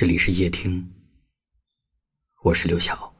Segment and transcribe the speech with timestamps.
[0.00, 0.90] 这里是夜听，
[2.42, 3.12] 我是刘晓。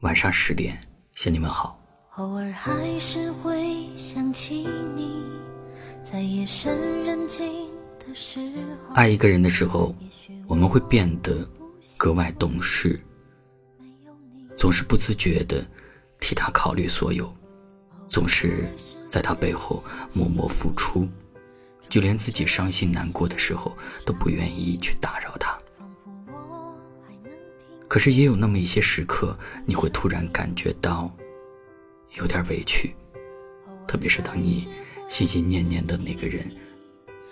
[0.00, 0.78] 晚上十点
[1.14, 1.80] 向你们好。
[2.16, 5.10] 偶尔还是会想起你，
[6.04, 8.38] 在夜深人静的时
[8.86, 8.94] 候。
[8.94, 9.94] 爱一个人的时候，
[10.46, 11.48] 我们会变得
[11.96, 13.00] 格外懂事，
[14.58, 15.66] 总是不自觉的
[16.20, 17.34] 替他考虑所有，
[18.10, 18.68] 总是
[19.06, 19.82] 在他背后
[20.12, 21.08] 默默付出，
[21.88, 23.74] 就连自己伤心难过的时候
[24.04, 25.57] 都不愿意去打扰他。
[27.88, 31.10] 可是也有那么一些时刻，你会突然感觉到
[32.18, 32.94] 有点委屈，
[33.86, 34.68] 特别是当你
[35.08, 36.54] 心心念念的那个人，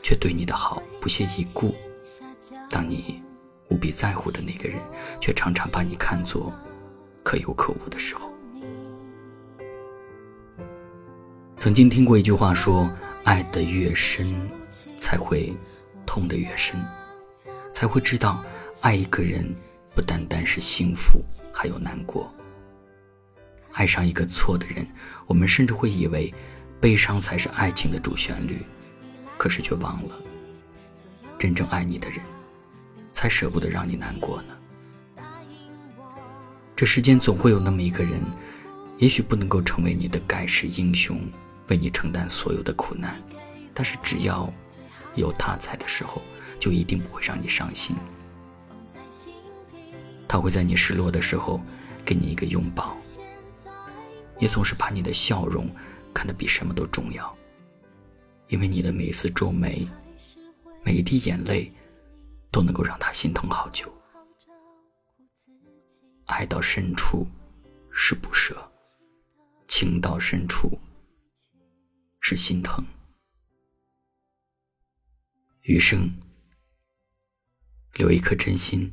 [0.02, 1.74] 却对你的好不屑一顾；
[2.70, 3.22] 当你
[3.68, 4.80] 无比在乎的那个人，
[5.20, 6.50] 却常常把你看作
[7.22, 8.32] 可有可无的时候。
[11.58, 12.90] 曾经听过一句话说
[13.24, 14.34] ：“爱得越深，
[14.96, 15.54] 才会
[16.06, 16.82] 痛得越深，
[17.74, 18.42] 才会知道
[18.80, 19.54] 爱一个人。”
[19.96, 22.30] 不单单是幸福，还有难过。
[23.72, 24.86] 爱上一个错的人，
[25.26, 26.32] 我们甚至会以为
[26.78, 28.60] 悲伤才是爱情的主旋律，
[29.38, 30.14] 可是却忘了，
[31.38, 32.20] 真正爱你的人，
[33.14, 34.54] 才舍不得让你难过呢。
[36.76, 38.20] 这世间总会有那么一个人，
[38.98, 41.18] 也许不能够成为你的盖世英雄，
[41.68, 43.18] 为你承担所有的苦难，
[43.72, 44.52] 但是只要
[45.14, 46.20] 有他在的时候，
[46.60, 47.96] 就一定不会让你伤心。
[50.28, 51.60] 他会在你失落的时候
[52.04, 52.96] 给你一个拥抱，
[54.38, 55.68] 也总是把你的笑容
[56.12, 57.36] 看得比什么都重要，
[58.48, 59.86] 因为你的每一次皱眉，
[60.84, 61.72] 每一滴眼泪，
[62.50, 63.92] 都能够让他心疼好久。
[66.26, 67.26] 爱到深处
[67.90, 68.70] 是不舍，
[69.68, 70.76] 情到深处
[72.20, 72.84] 是心疼，
[75.62, 76.10] 余生
[77.94, 78.92] 留一颗真心。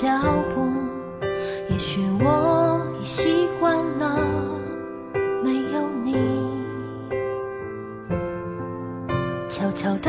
[0.00, 0.06] 脚
[0.54, 0.70] 步。
[1.68, 4.16] 也许我已习惯了
[5.42, 6.14] 没有你，
[9.48, 10.08] 悄悄地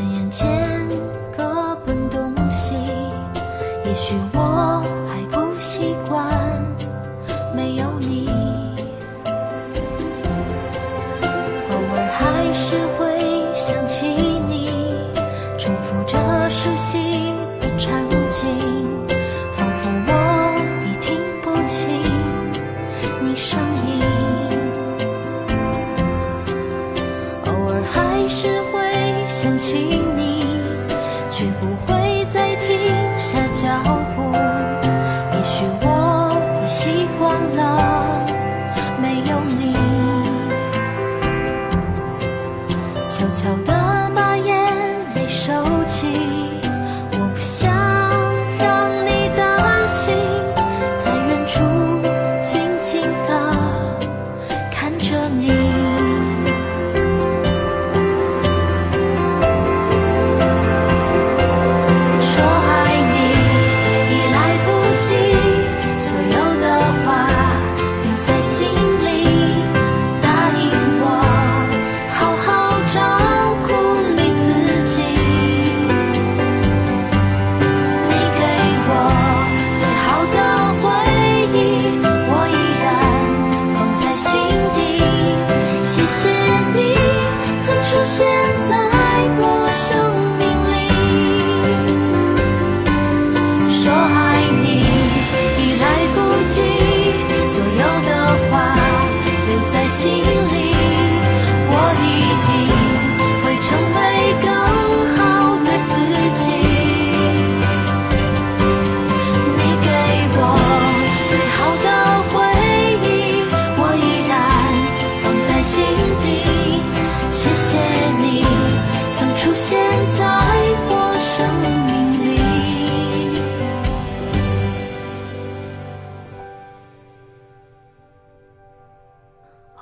[0.00, 0.49] 眼前
[29.70, 29.99] 情。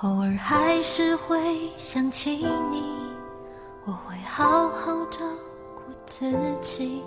[0.02, 2.30] 偶尔还是会想起
[2.70, 2.84] 你，
[3.84, 5.18] 我会好好照
[5.74, 6.30] 顾自
[6.60, 7.02] 己，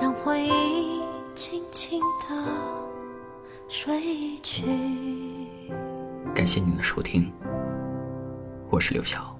[0.00, 1.02] 让回忆
[1.34, 2.34] 轻轻地
[3.68, 4.64] 睡去。
[6.34, 7.30] 感谢您的收听，
[8.70, 9.35] 我是刘晓。